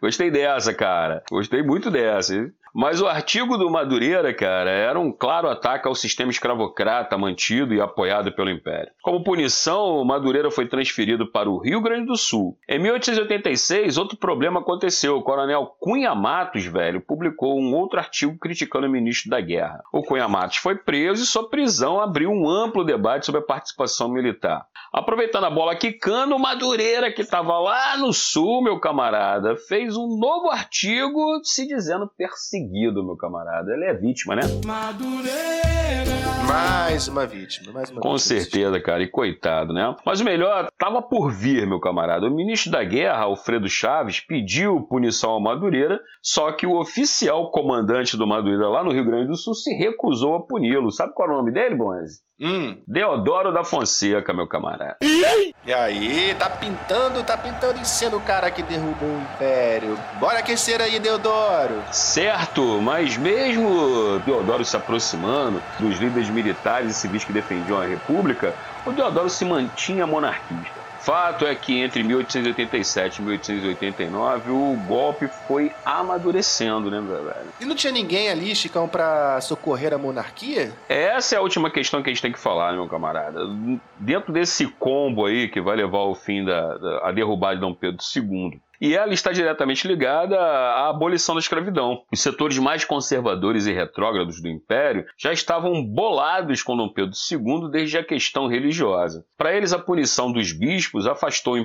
Gostei 0.00 0.30
dessa, 0.30 0.72
cara. 0.72 1.22
Gostei 1.30 1.62
muito 1.62 1.90
dessa. 1.90 2.50
Mas 2.72 3.00
o 3.00 3.08
artigo 3.08 3.56
do 3.56 3.68
Madureira, 3.68 4.32
cara, 4.32 4.70
era 4.70 4.98
um 4.98 5.10
claro 5.10 5.48
ataque 5.48 5.88
ao 5.88 5.94
sistema 5.94 6.30
escravocrata 6.30 7.18
mantido 7.18 7.74
e 7.74 7.80
apoiado 7.80 8.32
pelo 8.32 8.50
Império. 8.50 8.92
Como 9.02 9.24
punição, 9.24 10.04
Madureira 10.04 10.50
foi 10.50 10.66
transferido 10.66 11.26
para 11.26 11.50
o 11.50 11.58
Rio 11.58 11.80
Grande 11.80 12.06
do 12.06 12.16
Sul. 12.16 12.56
Em 12.68 12.78
1886, 12.78 13.98
outro 13.98 14.16
problema 14.16 14.60
aconteceu. 14.60 15.16
O 15.16 15.22
coronel 15.22 15.74
Cunha 15.80 16.14
Matos, 16.14 16.64
velho, 16.64 17.00
publicou 17.00 17.60
um 17.60 17.74
outro 17.74 17.98
artigo 17.98 18.38
criticando 18.38 18.86
o 18.86 18.90
ministro 18.90 19.30
da 19.30 19.40
Guerra. 19.40 19.82
O 19.92 20.02
Cunha 20.02 20.28
Matos 20.28 20.58
foi 20.58 20.76
preso 20.76 21.24
e 21.24 21.26
sua 21.26 21.48
prisão 21.48 22.00
abriu 22.00 22.30
um 22.30 22.48
amplo 22.48 22.84
debate 22.84 23.26
sobre 23.26 23.40
a 23.40 23.44
participação 23.44 24.08
militar. 24.08 24.64
Aproveitando 24.92 25.44
a 25.44 25.50
bola 25.50 25.76
quicando, 25.76 26.34
o 26.34 26.38
Madureira, 26.38 27.12
que 27.12 27.22
estava 27.22 27.58
lá 27.58 27.96
no 27.96 28.12
sul, 28.12 28.62
meu 28.62 28.80
camarada, 28.80 29.56
fez 29.56 29.96
um 29.96 30.18
novo 30.18 30.50
artigo 30.50 31.40
se 31.44 31.66
dizendo 31.66 32.10
perseguido 32.16 32.60
seguido, 32.60 33.04
meu 33.04 33.16
camarada. 33.16 33.72
Ele 33.72 33.84
é 33.84 33.94
vítima, 33.94 34.34
né? 34.34 34.42
Madureira. 34.64 36.10
Mais 36.46 37.06
uma 37.06 37.26
vítima, 37.26 37.72
mais 37.72 37.90
uma 37.90 38.00
Com 38.00 38.14
vítima. 38.14 38.18
certeza, 38.18 38.80
cara, 38.80 39.02
e 39.02 39.08
coitado, 39.08 39.72
né? 39.72 39.94
Mas 40.04 40.20
o 40.20 40.24
melhor 40.24 40.68
estava 40.72 41.00
por 41.00 41.30
vir, 41.30 41.66
meu 41.66 41.78
camarada. 41.78 42.26
O 42.26 42.34
ministro 42.34 42.72
da 42.72 42.82
Guerra, 42.82 43.22
Alfredo 43.24 43.68
Chaves, 43.68 44.20
pediu 44.20 44.82
punição 44.88 45.30
ao 45.30 45.40
Madureira, 45.40 46.00
só 46.22 46.50
que 46.52 46.66
o 46.66 46.78
oficial 46.78 47.50
comandante 47.50 48.16
do 48.16 48.26
Madureira 48.26 48.68
lá 48.68 48.82
no 48.82 48.92
Rio 48.92 49.04
Grande 49.04 49.28
do 49.28 49.36
Sul 49.36 49.54
se 49.54 49.72
recusou 49.74 50.34
a 50.34 50.46
puni-lo. 50.46 50.90
Sabe 50.90 51.12
qual 51.14 51.28
é 51.28 51.32
o 51.32 51.36
nome 51.36 51.52
dele, 51.52 51.76
Bonzi? 51.76 52.20
Hum. 52.40 52.78
Deodoro 52.86 53.52
da 53.52 53.62
Fonseca, 53.62 54.32
meu 54.32 54.46
camarada. 54.46 54.96
E 55.02 55.74
aí, 55.74 56.34
tá 56.38 56.48
pintando, 56.48 57.22
tá 57.22 57.36
pintando 57.36 57.78
em 57.78 57.84
cena 57.84 58.16
o 58.16 58.20
cara 58.20 58.50
que 58.50 58.62
derrubou 58.62 59.08
o 59.08 59.20
Império. 59.20 59.98
Bora 60.18 60.38
aquecer 60.38 60.80
aí, 60.80 60.98
Deodoro. 60.98 61.82
Certo, 61.92 62.80
mas 62.80 63.18
mesmo 63.18 64.18
Deodoro 64.24 64.64
se 64.64 64.74
aproximando 64.74 65.62
dos 65.78 65.98
líderes 65.98 66.30
militares 66.30 66.90
e 66.90 66.94
civis 66.94 67.24
que 67.24 67.32
defendiam 67.32 67.78
a 67.78 67.84
República, 67.84 68.54
o 68.86 68.92
Deodoro 68.92 69.28
se 69.28 69.44
mantinha 69.44 70.06
monarquista. 70.06 70.79
Fato 71.00 71.46
é 71.46 71.54
que 71.54 71.78
entre 71.78 72.02
1887 72.02 73.18
e 73.18 73.22
1889 73.22 74.50
o 74.50 74.76
golpe 74.86 75.28
foi 75.48 75.72
amadurecendo, 75.84 76.90
né, 76.90 77.00
velho? 77.00 77.46
E 77.60 77.64
não 77.64 77.74
tinha 77.74 77.92
ninguém 77.92 78.28
ali, 78.28 78.54
Chicão, 78.54 78.86
pra 78.86 79.40
socorrer 79.40 79.94
a 79.94 79.98
monarquia? 79.98 80.72
Essa 80.88 81.36
é 81.36 81.38
a 81.38 81.42
última 81.42 81.70
questão 81.70 82.02
que 82.02 82.10
a 82.10 82.12
gente 82.12 82.22
tem 82.22 82.32
que 82.32 82.38
falar, 82.38 82.74
meu 82.74 82.86
camarada. 82.86 83.40
Dentro 83.98 84.32
desse 84.32 84.66
combo 84.66 85.26
aí 85.26 85.48
que 85.48 85.60
vai 85.60 85.76
levar 85.76 85.98
ao 85.98 86.14
fim 86.14 86.44
da, 86.44 86.76
da 86.76 87.08
a 87.08 87.12
derrubada 87.12 87.54
de 87.54 87.60
Dom 87.60 87.74
Pedro 87.74 87.98
II, 88.14 88.60
e 88.80 88.94
ela 88.94 89.12
está 89.12 89.30
diretamente 89.30 89.86
ligada 89.86 90.38
à 90.38 90.88
abolição 90.88 91.34
da 91.34 91.40
escravidão. 91.40 92.02
Os 92.10 92.20
setores 92.20 92.58
mais 92.58 92.84
conservadores 92.84 93.66
e 93.66 93.72
retrógrados 93.72 94.40
do 94.40 94.48
Império 94.48 95.04
já 95.18 95.32
estavam 95.32 95.84
bolados 95.84 96.62
com 96.62 96.76
Dom 96.76 96.88
Pedro 96.88 97.12
II 97.30 97.70
desde 97.70 97.98
a 97.98 98.04
questão 98.04 98.46
religiosa. 98.46 99.24
Para 99.36 99.54
eles, 99.54 99.72
a 99.72 99.78
punição 99.78 100.32
dos 100.32 100.52
bispos 100.52 101.06
afastou 101.06 101.54
o 101.54 101.58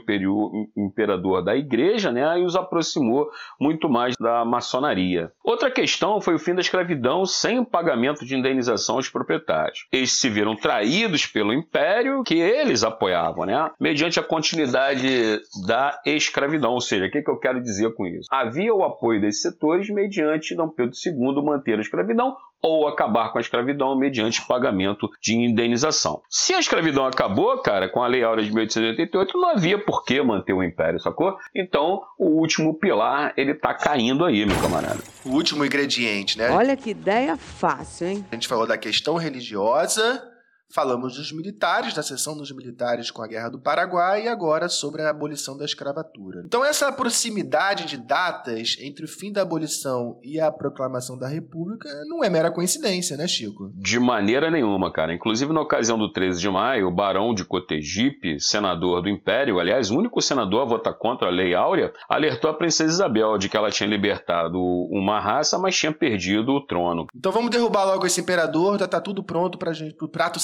imperador 0.78 1.44
da 1.44 1.56
igreja 1.56 2.12
né, 2.12 2.40
e 2.40 2.44
os 2.44 2.56
aproximou 2.56 3.30
muito 3.60 3.90
mais 3.90 4.16
da 4.20 4.44
maçonaria. 4.44 5.32
Outra 5.44 5.72
questão 5.72 6.20
foi 6.20 6.36
o 6.36 6.40
fim 6.40 6.54
da 6.54 6.62
escravidão 6.62 7.26
sem 7.26 7.60
o 7.60 7.66
pagamento 7.66 8.26
de 8.26 8.36
indenização 8.36 8.96
aos 8.96 9.10
proprietários. 9.10 9.88
Eles 9.92 10.14
se 10.14 10.30
viram 10.30 10.56
traídos 10.56 11.26
pelo 11.26 11.54
Império 11.54 12.24
que 12.24 12.36
eles 12.36 12.84
apoiavam, 12.84 13.46
né, 13.46 13.72
mediante 13.80 14.20
a 14.20 14.24
continuidade 14.24 15.40
da 15.66 16.00
escravidão, 16.06 16.74
ou 16.74 16.82
seja, 16.82 17.05
o 17.08 17.12
que, 17.12 17.22
que 17.22 17.30
eu 17.30 17.38
quero 17.38 17.62
dizer 17.62 17.94
com 17.94 18.06
isso? 18.06 18.28
Havia 18.32 18.74
o 18.74 18.84
apoio 18.84 19.22
desses 19.22 19.42
setores 19.42 19.90
mediante 19.90 20.56
Dom 20.56 20.70
Pedro 20.70 20.94
II 21.06 21.44
manter 21.44 21.78
a 21.78 21.82
escravidão 21.82 22.36
ou 22.62 22.88
acabar 22.88 23.32
com 23.32 23.38
a 23.38 23.42
escravidão 23.42 23.96
mediante 23.96 24.46
pagamento 24.48 25.08
de 25.22 25.36
indenização. 25.36 26.22
Se 26.30 26.54
a 26.54 26.60
escravidão 26.60 27.06
acabou, 27.06 27.62
cara, 27.62 27.88
com 27.88 28.02
a 28.02 28.08
Lei 28.08 28.24
Áurea 28.24 28.44
de 28.44 28.52
1888, 28.52 29.38
não 29.38 29.50
havia 29.50 29.78
por 29.78 30.04
que 30.04 30.20
manter 30.22 30.54
o 30.54 30.64
império, 30.64 31.00
sacou? 31.00 31.38
Então, 31.56 32.02
o 32.18 32.40
último 32.40 32.74
pilar, 32.74 33.34
ele 33.38 33.54
tá 33.54 33.74
caindo 33.74 34.26
aí, 34.26 34.46
meu 34.46 34.60
camarada. 34.60 35.00
O 35.24 35.30
último 35.30 35.64
ingrediente, 35.64 36.38
né? 36.40 36.50
Olha 36.50 36.76
que 36.76 36.90
ideia 36.90 37.38
fácil, 37.38 38.08
hein? 38.08 38.26
A 38.32 38.36
gente 38.36 38.48
falou 38.48 38.66
da 38.66 38.78
questão 38.78 39.16
religiosa, 39.16 40.24
Falamos 40.74 41.16
dos 41.16 41.32
militares, 41.32 41.94
da 41.94 42.04
sessão 42.04 42.36
dos 42.36 42.52
militares 42.52 43.12
com 43.12 43.22
a 43.22 43.28
Guerra 43.28 43.50
do 43.50 43.60
Paraguai 43.60 44.26
e 44.26 44.28
agora 44.28 44.68
sobre 44.68 45.02
a 45.02 45.10
abolição 45.10 45.58
da 45.58 45.64
escravatura. 45.64 46.44
Então, 46.46 46.66
essa 46.66 46.92
proximidade 46.92 47.86
de 47.86 47.98
datas 47.98 48.76
entre 48.80 49.06
o 49.06 49.08
fim 49.08 49.32
da 49.32 49.42
abolição 49.42 50.20
e 50.24 50.40
a 50.40 50.52
proclamação 50.52 51.18
da 51.18 51.28
República 51.28 51.90
não 52.08 52.24
é 52.24 52.30
mera 52.30 52.52
coincidência, 52.52 53.16
né, 53.16 53.28
Chico? 53.28 53.72
De 53.76 54.00
maneira 54.00 54.52
nenhuma, 54.52 54.92
cara. 54.92 55.14
Inclusive, 55.14 55.54
na 55.54 55.62
ocasião 55.62 55.98
do 55.98 56.12
13 56.12 56.42
de 56.42 56.50
maio, 56.50 56.88
o 56.88 56.94
Barão 56.94 57.34
de 57.34 57.46
Cotegipe, 57.46 58.40
senador 58.40 59.02
do 59.02 59.10
Império, 59.10 59.60
aliás, 59.60 59.92
o 59.92 59.98
único 59.98 60.22
senador 60.22 60.64
a 60.64 60.66
votar 60.66 60.94
contra 60.94 61.28
a 61.28 61.32
Lei 61.32 61.54
Áurea, 61.54 61.94
alertou 62.10 62.50
a 62.50 62.54
princesa 62.54 62.92
Isabel 62.92 63.38
de 63.38 63.48
que 63.50 63.56
ela 63.56 63.72
tinha 63.72 63.90
libertado 63.90 64.60
uma 64.90 65.20
raça, 65.20 65.58
mas 65.58 65.78
tinha 65.78 65.92
perdido 65.92 66.52
o 66.52 66.66
trono. 66.66 67.08
Então 67.16 67.32
vamos 67.32 67.50
derrubar 67.50 67.86
logo 67.86 68.06
esse 68.06 68.22
imperador, 68.22 68.80
já 68.80 68.88
tá 68.88 69.00
tudo 69.00 69.24
pronto 69.24 69.58
para 69.58 69.72
o 70.02 70.08
prato 70.08 70.40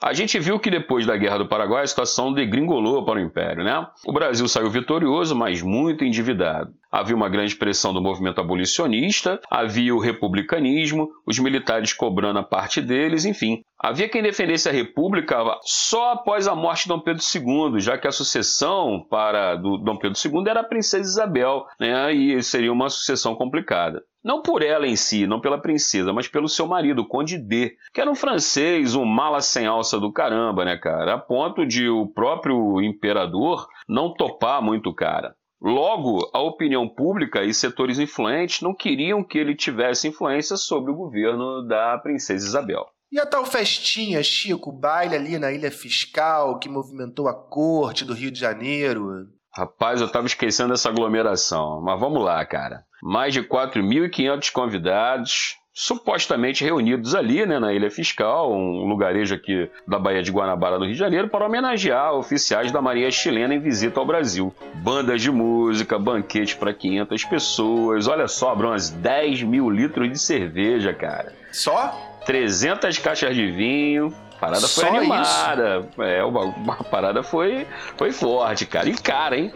A 0.00 0.12
gente 0.12 0.38
viu 0.38 0.60
que 0.60 0.70
depois 0.70 1.04
da 1.04 1.16
Guerra 1.16 1.38
do 1.38 1.48
Paraguai 1.48 1.82
a 1.82 1.86
situação 1.86 2.32
degringolou 2.32 3.04
para 3.04 3.18
o 3.18 3.20
Império, 3.20 3.64
né? 3.64 3.84
O 4.06 4.12
Brasil 4.12 4.46
saiu 4.46 4.70
vitorioso, 4.70 5.34
mas 5.34 5.60
muito 5.60 6.04
endividado. 6.04 6.72
Havia 6.90 7.16
uma 7.16 7.28
grande 7.28 7.56
pressão 7.56 7.92
do 7.92 8.00
movimento 8.00 8.40
abolicionista, 8.40 9.40
havia 9.50 9.94
o 9.94 9.98
republicanismo, 9.98 11.08
os 11.26 11.38
militares 11.38 11.92
cobrando 11.92 12.38
a 12.38 12.44
parte 12.44 12.80
deles, 12.80 13.24
enfim. 13.24 13.60
Havia 13.78 14.08
quem 14.08 14.22
defendesse 14.22 14.68
a 14.68 14.72
República 14.72 15.36
só 15.62 16.12
após 16.12 16.46
a 16.46 16.54
morte 16.54 16.84
de 16.84 16.88
Dom 16.90 17.00
Pedro 17.00 17.22
II, 17.22 17.80
já 17.80 17.98
que 17.98 18.06
a 18.06 18.12
sucessão 18.12 19.04
para 19.10 19.56
do 19.56 19.78
Dom 19.78 19.98
Pedro 19.98 20.16
II 20.16 20.48
era 20.48 20.60
a 20.60 20.64
princesa 20.64 21.02
Isabel, 21.02 21.66
né? 21.78 22.12
E 22.12 22.40
seria 22.42 22.72
uma 22.72 22.88
sucessão 22.88 23.34
complicada. 23.34 24.02
Não 24.24 24.42
por 24.42 24.62
ela 24.62 24.86
em 24.86 24.96
si, 24.96 25.26
não 25.26 25.40
pela 25.40 25.60
princesa, 25.60 26.12
mas 26.12 26.28
pelo 26.28 26.48
seu 26.48 26.66
marido, 26.66 27.06
Conde 27.06 27.38
D, 27.38 27.76
que 27.92 28.00
era 28.00 28.10
um 28.10 28.14
francês, 28.14 28.94
um 28.94 29.04
mala 29.04 29.40
sem 29.40 29.66
alça 29.66 29.98
do 29.98 30.12
caramba, 30.12 30.64
né, 30.64 30.76
cara? 30.76 31.14
A 31.14 31.18
ponto 31.18 31.64
de 31.64 31.88
o 31.88 32.06
próprio 32.06 32.80
imperador 32.82 33.66
não 33.88 34.12
topar 34.12 34.60
muito 34.60 34.94
cara. 34.94 35.34
Logo, 35.60 36.30
a 36.32 36.40
opinião 36.40 36.88
pública 36.88 37.42
e 37.42 37.52
setores 37.52 37.98
influentes 37.98 38.60
não 38.60 38.74
queriam 38.74 39.24
que 39.24 39.38
ele 39.38 39.56
tivesse 39.56 40.06
influência 40.06 40.56
sobre 40.56 40.92
o 40.92 40.96
governo 40.96 41.66
da 41.66 41.98
princesa 41.98 42.46
Isabel. 42.46 42.86
E 43.10 43.18
a 43.18 43.26
tal 43.26 43.44
festinha, 43.46 44.22
Chico, 44.22 44.70
baile 44.70 45.16
ali 45.16 45.38
na 45.38 45.50
Ilha 45.50 45.70
Fiscal 45.70 46.58
que 46.58 46.68
movimentou 46.68 47.26
a 47.26 47.34
corte 47.34 48.04
do 48.04 48.12
Rio 48.12 48.30
de 48.30 48.38
Janeiro? 48.38 49.26
Rapaz, 49.58 50.00
eu 50.00 50.08
tava 50.08 50.26
esquecendo 50.26 50.70
dessa 50.70 50.88
aglomeração, 50.88 51.80
mas 51.82 51.98
vamos 51.98 52.22
lá, 52.22 52.44
cara 52.46 52.88
mais 53.02 53.32
de 53.32 53.42
4.500 53.42 54.52
convidados, 54.52 55.56
supostamente 55.72 56.64
reunidos 56.64 57.14
ali, 57.14 57.46
né, 57.46 57.58
na 57.58 57.72
Ilha 57.72 57.90
Fiscal, 57.90 58.52
um 58.52 58.84
lugarejo 58.86 59.34
aqui 59.34 59.70
da 59.86 59.98
Baía 59.98 60.22
de 60.22 60.32
Guanabara, 60.32 60.78
no 60.78 60.84
Rio 60.84 60.94
de 60.94 60.98
Janeiro, 60.98 61.28
para 61.28 61.46
homenagear 61.46 62.14
oficiais 62.14 62.72
da 62.72 62.82
Marinha 62.82 63.10
Chilena 63.10 63.54
em 63.54 63.60
visita 63.60 64.00
ao 64.00 64.06
Brasil. 64.06 64.52
Bandas 64.74 65.22
de 65.22 65.30
música, 65.30 65.98
banquete 65.98 66.56
para 66.56 66.74
500 66.74 67.24
pessoas, 67.24 68.08
olha 68.08 68.26
só, 68.26 68.54
umas 68.54 68.90
10 68.90 69.44
mil 69.44 69.70
litros 69.70 70.10
de 70.10 70.18
cerveja, 70.18 70.92
cara. 70.92 71.32
Só? 71.52 71.96
300 72.26 72.98
caixas 72.98 73.34
de 73.34 73.50
vinho, 73.50 74.12
a 74.38 74.40
parada 74.40 74.68
foi 74.68 74.88
animada. 74.88 75.88
Isso? 75.90 76.02
É, 76.02 76.24
uma, 76.24 76.74
a 76.74 76.84
parada 76.84 77.22
foi, 77.24 77.66
foi 77.96 78.12
forte, 78.12 78.64
cara. 78.66 78.88
E 78.88 78.94
cara, 78.94 79.36
hein? 79.36 79.52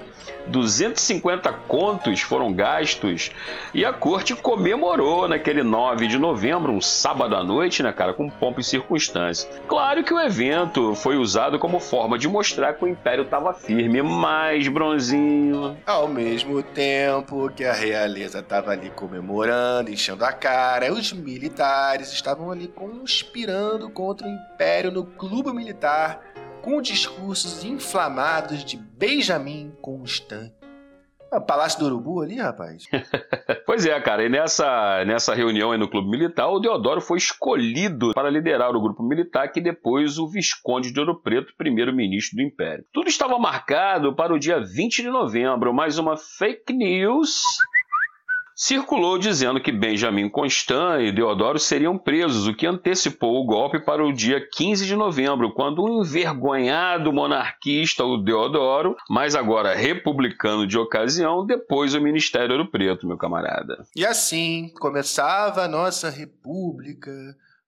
250 0.46 1.52
contos 1.68 2.20
foram 2.20 2.52
gastos 2.52 3.30
e 3.72 3.84
a 3.84 3.92
corte 3.92 4.34
comemorou 4.34 5.28
naquele 5.28 5.62
9 5.62 6.08
de 6.08 6.18
novembro, 6.18 6.72
um 6.72 6.80
sábado 6.80 7.36
à 7.36 7.44
noite, 7.44 7.82
né, 7.82 7.92
cara, 7.92 8.12
com 8.12 8.28
pompa 8.28 8.60
e 8.60 8.64
circunstância. 8.64 9.48
Claro 9.68 10.02
que 10.02 10.12
o 10.12 10.18
evento 10.18 10.94
foi 10.96 11.16
usado 11.16 11.58
como 11.58 11.78
forma 11.78 12.18
de 12.18 12.28
mostrar 12.28 12.74
que 12.74 12.84
o 12.84 12.88
império 12.88 13.22
estava 13.22 13.54
firme, 13.54 14.02
mas 14.02 14.66
bronzinho. 14.66 15.76
Ao 15.86 16.08
mesmo 16.08 16.62
tempo 16.62 17.50
que 17.54 17.64
a 17.64 17.72
realeza 17.72 18.40
estava 18.40 18.72
ali 18.72 18.90
comemorando, 18.90 19.90
enchendo 19.90 20.24
a 20.24 20.32
cara, 20.32 20.92
os 20.92 21.12
militares 21.12 22.12
estavam 22.12 22.50
ali 22.50 22.66
conspirando 22.66 23.88
contra 23.90 24.26
o 24.26 24.30
império 24.30 24.72
no 24.91 25.05
clube 25.05 25.52
militar 25.52 26.21
com 26.62 26.81
discursos 26.81 27.64
inflamados 27.64 28.64
de 28.64 28.76
Benjamin 28.76 29.73
Constant. 29.83 30.52
É 31.33 31.37
o 31.37 31.41
Palácio 31.41 31.79
do 31.79 31.87
Urubu 31.87 32.21
ali, 32.21 32.37
rapaz? 32.37 32.85
pois 33.64 33.87
é, 33.87 33.99
cara. 34.00 34.25
E 34.25 34.29
nessa, 34.29 35.02
nessa 35.07 35.35
reunião 35.35 35.73
aí 35.73 35.79
no 35.79 35.88
Clube 35.88 36.11
Militar, 36.11 36.49
o 36.49 36.61
Deodoro 36.61 37.00
foi 37.00 37.17
escolhido 37.17 38.12
para 38.14 38.29
liderar 38.29 38.76
o 38.76 38.81
grupo 38.81 39.02
militar 39.02 39.49
que 39.49 39.59
depois 39.59 40.19
o 40.19 40.29
Visconde 40.29 40.93
de 40.93 41.00
Ouro 41.00 41.23
Preto, 41.23 41.55
primeiro-ministro 41.57 42.37
do 42.37 42.43
Império. 42.43 42.85
Tudo 42.93 43.09
estava 43.09 43.38
marcado 43.38 44.14
para 44.14 44.35
o 44.35 44.38
dia 44.38 44.61
20 44.61 45.02
de 45.02 45.09
novembro, 45.09 45.73
mais 45.73 45.99
uma 45.99 46.19
fake 46.19 46.73
news 46.75 47.43
circulou 48.54 49.18
dizendo 49.18 49.61
que 49.61 49.73
Benjamin 49.73 50.28
Constant 50.28 51.00
e 51.02 51.12
Deodoro 51.12 51.59
seriam 51.59 51.99
presos, 51.99 52.47
o 52.47 52.54
que 52.54 52.66
antecipou 52.66 53.40
o 53.40 53.47
golpe 53.47 53.78
para 53.80 54.04
o 54.04 54.12
dia 54.12 54.47
15 54.52 54.87
de 54.87 54.97
novembro, 54.97 55.52
quando 55.52 55.82
um 55.82 56.02
envergonhado 56.02 57.12
monarquista, 57.12 58.04
o 58.04 58.17
Deodoro, 58.17 58.97
mas 59.08 59.34
agora 59.34 59.75
republicano 59.75 60.67
de 60.67 60.78
ocasião, 60.78 61.45
depois 61.45 61.95
o 61.95 62.00
Ministério 62.00 62.56
Ouro 62.56 62.71
Preto, 62.71 63.06
meu 63.06 63.17
camarada. 63.17 63.84
E 63.97 64.04
assim 64.04 64.73
começava 64.78 65.62
a 65.62 65.69
nossa 65.69 66.10
república 66.10 67.10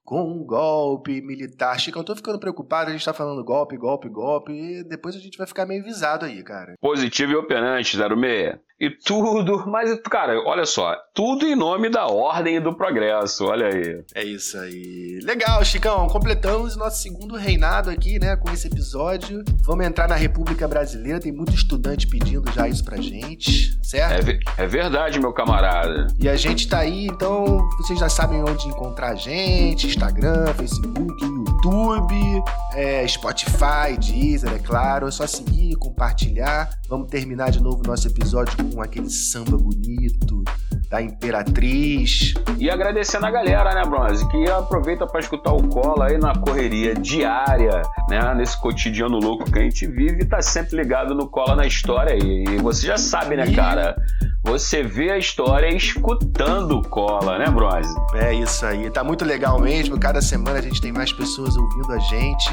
com 0.05 0.23
um 0.23 0.45
golpe 0.45 1.23
militar. 1.23 1.81
Chico, 1.81 1.99
eu 1.99 2.05
tô 2.05 2.15
ficando 2.15 2.39
preocupado, 2.39 2.91
a 2.91 2.93
gente 2.93 3.05
tá 3.05 3.15
falando 3.15 3.43
golpe, 3.43 3.77
golpe, 3.77 4.09
golpe, 4.09 4.53
e 4.53 4.85
depois 4.85 5.17
a 5.17 5.19
gente 5.19 5.39
vai 5.39 5.47
ficar 5.47 5.65
meio 5.65 5.83
visado 5.83 6.27
aí, 6.27 6.43
cara. 6.43 6.75
Positivo 6.81 7.33
e 7.33 7.37
operante, 7.37 7.97
06 7.97 8.59
e 8.85 8.91
tudo. 8.91 9.65
Mas, 9.67 9.99
cara, 10.03 10.41
olha 10.47 10.67
só, 10.67 10.95
tudo 11.15 11.47
em 11.47 11.55
nome 11.55 11.89
da 11.89 12.07
ordem 12.07 12.57
e 12.57 12.61
do 12.61 12.75
progresso, 12.75 13.47
olha 13.47 13.67
aí. 13.67 14.05
É 14.15 14.25
isso 14.25 14.59
aí. 14.59 15.21
Legal, 15.23 15.65
Chicão. 15.65 16.07
Completamos 16.09 16.77
nosso 16.77 17.03
segundo 17.03 17.37
reinado 17.37 17.91
aqui, 17.91 18.19
né, 18.19 18.37
com 18.37 18.51
esse 18.51 18.67
episódio. 18.67 19.43
Vamos 19.63 19.87
entrar 19.87 20.09
na 20.09 20.15
República 20.15 20.69
Brasileira, 20.69 21.21
tem 21.21 21.33
muito 21.33 21.55
estudante 21.55 22.07
pedindo 22.07 22.51
já 22.53 22.69
isso 22.69 22.85
pra 22.85 22.97
gente, 22.99 23.79
certo? 23.83 24.31
É, 24.59 24.65
é 24.65 24.67
verdade, 24.67 25.19
meu 25.19 25.33
camarada. 25.33 26.07
E 26.19 26.29
a 26.29 26.37
gente 26.37 26.69
tá 26.69 26.79
aí, 26.79 27.07
então 27.07 27.69
vocês 27.79 27.99
já 27.99 28.09
sabem 28.09 28.43
onde 28.43 28.69
encontrar 28.69 29.11
a 29.11 29.15
gente: 29.15 29.87
Instagram, 29.87 30.53
Facebook, 30.55 31.25
YouTube, 31.25 32.43
é, 32.75 33.07
Spotify, 33.07 33.97
Deezer, 33.99 34.53
é 34.53 34.59
claro. 34.59 35.09
É 35.09 35.11
só 35.11 35.27
seguir, 35.27 35.77
compartilhar. 35.77 36.71
Vamos 36.89 37.09
terminar 37.09 37.51
de 37.51 37.63
novo 37.63 37.83
nosso 37.87 38.07
episódio 38.07 38.57
com 38.57 38.74
aquele 38.83 39.11
samba 39.11 39.57
bonito 39.57 40.43
da 40.89 41.03
Imperatriz. 41.03 42.35
E 42.59 42.71
agradecendo 42.71 43.27
a 43.27 43.31
galera, 43.31 43.75
né, 43.75 43.83
Bronze, 43.85 44.27
que 44.29 44.49
aproveita 44.51 45.07
para 45.07 45.21
escutar 45.21 45.53
o 45.53 45.67
Cola 45.69 46.07
aí 46.07 46.19
na 46.19 46.35
correria 46.35 46.95
diária, 46.95 47.83
né, 48.09 48.35
nesse 48.35 48.61
cotidiano 48.61 49.19
louco 49.19 49.51
que 49.51 49.59
a 49.59 49.63
gente 49.63 49.87
vive 49.87 50.23
e 50.23 50.25
tá 50.25 50.41
sempre 50.41 50.77
ligado 50.77 51.15
no 51.15 51.29
Cola 51.29 51.57
na 51.57 51.67
história 51.67 52.13
aí. 52.13 52.45
E 52.49 52.57
você 52.59 52.87
já 52.87 52.97
sabe, 52.97 53.37
né, 53.37 53.51
cara? 53.53 53.97
Você 54.45 54.83
vê 54.83 55.11
a 55.11 55.19
história 55.19 55.75
escutando 55.75 56.79
o 56.79 56.83
Cola, 56.89 57.39
né, 57.39 57.47
Bronze? 57.47 57.95
É 58.15 58.35
isso 58.35 58.65
aí. 58.67 58.91
Tá 58.91 59.03
muito 59.03 59.25
legal 59.25 59.59
mesmo. 59.59 59.99
Cada 59.99 60.21
semana 60.21 60.59
a 60.59 60.63
gente 60.63 60.81
tem 60.81 60.93
mais 60.93 61.13
pessoas 61.13 61.57
ouvindo 61.57 61.93
a 61.93 61.99
gente. 61.99 62.51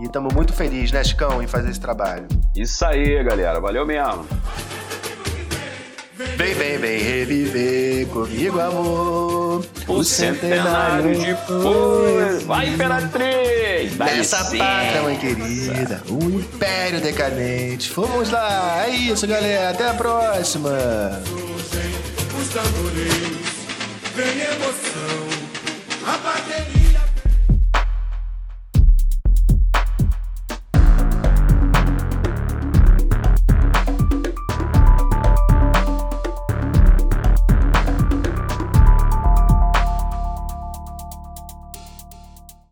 E 0.00 0.04
estamos 0.04 0.32
muito 0.32 0.52
felizes, 0.52 0.90
né, 0.90 1.04
Chicão, 1.04 1.42
em 1.42 1.46
fazer 1.46 1.70
esse 1.70 1.80
trabalho. 1.80 2.26
Isso 2.56 2.84
aí, 2.84 3.22
galera. 3.22 3.60
Valeu 3.60 3.84
mesmo. 3.86 4.26
Vem, 6.18 6.52
vem, 6.54 6.78
vem 6.78 7.00
reviver 7.00 8.06
comigo, 8.08 8.58
amor. 8.58 9.64
O, 9.86 10.02
centenário 10.02 11.14
de 11.14 11.26
depois. 11.26 12.42
Vai, 12.42 12.70
Imperatriz! 12.70 13.96
Nessa 13.96 14.38
pátria, 14.38 15.02
mãe 15.02 15.16
querida. 15.16 16.02
Um 16.10 16.40
império 16.40 17.00
decadente. 17.00 17.92
Vamos 17.94 18.30
lá. 18.32 18.84
É 18.84 18.90
isso, 18.90 19.28
galera. 19.28 19.70
Até 19.70 19.90
a 19.90 19.94
próxima. 19.94 20.70
Os 22.36 22.48
tambores, 22.48 23.12
vem 24.16 24.40
emoção. 24.40 25.27